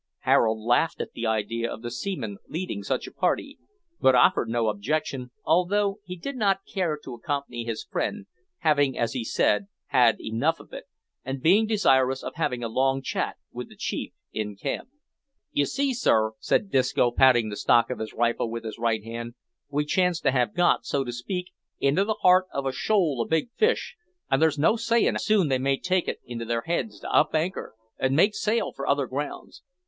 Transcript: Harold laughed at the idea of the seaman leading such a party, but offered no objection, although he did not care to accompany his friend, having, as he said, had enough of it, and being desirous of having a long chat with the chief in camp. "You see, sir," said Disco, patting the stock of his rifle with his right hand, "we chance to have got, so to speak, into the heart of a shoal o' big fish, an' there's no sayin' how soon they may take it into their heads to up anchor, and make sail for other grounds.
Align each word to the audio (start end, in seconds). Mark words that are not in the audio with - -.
Harold 0.21 0.59
laughed 0.65 0.99
at 0.99 1.11
the 1.13 1.27
idea 1.27 1.71
of 1.71 1.83
the 1.83 1.91
seaman 1.91 2.37
leading 2.47 2.81
such 2.81 3.05
a 3.05 3.13
party, 3.13 3.59
but 3.99 4.15
offered 4.15 4.49
no 4.49 4.67
objection, 4.67 5.29
although 5.45 5.99
he 6.03 6.15
did 6.15 6.35
not 6.35 6.61
care 6.65 6.97
to 7.03 7.13
accompany 7.13 7.63
his 7.65 7.83
friend, 7.83 8.25
having, 8.61 8.97
as 8.97 9.13
he 9.13 9.23
said, 9.23 9.67
had 9.89 10.19
enough 10.19 10.59
of 10.59 10.73
it, 10.73 10.85
and 11.23 11.43
being 11.43 11.67
desirous 11.67 12.23
of 12.23 12.33
having 12.33 12.63
a 12.63 12.67
long 12.67 13.03
chat 13.03 13.37
with 13.51 13.69
the 13.69 13.75
chief 13.75 14.11
in 14.33 14.55
camp. 14.55 14.89
"You 15.51 15.67
see, 15.67 15.93
sir," 15.93 16.31
said 16.39 16.71
Disco, 16.71 17.11
patting 17.11 17.49
the 17.49 17.55
stock 17.55 17.91
of 17.91 17.99
his 17.99 18.11
rifle 18.11 18.49
with 18.49 18.63
his 18.63 18.79
right 18.79 19.03
hand, 19.03 19.35
"we 19.69 19.85
chance 19.85 20.19
to 20.21 20.31
have 20.31 20.55
got, 20.55 20.83
so 20.83 21.03
to 21.03 21.11
speak, 21.11 21.51
into 21.79 22.03
the 22.03 22.17
heart 22.23 22.47
of 22.51 22.65
a 22.65 22.71
shoal 22.71 23.21
o' 23.21 23.25
big 23.29 23.51
fish, 23.55 23.95
an' 24.31 24.39
there's 24.39 24.57
no 24.57 24.75
sayin' 24.75 25.13
how 25.13 25.19
soon 25.19 25.47
they 25.49 25.59
may 25.59 25.77
take 25.77 26.07
it 26.07 26.17
into 26.25 26.43
their 26.45 26.61
heads 26.61 26.99
to 27.01 27.11
up 27.11 27.35
anchor, 27.35 27.75
and 27.99 28.15
make 28.15 28.33
sail 28.33 28.73
for 28.73 28.87
other 28.87 29.05
grounds. 29.05 29.61